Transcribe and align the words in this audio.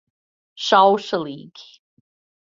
Šaušalīgi. 0.67 1.67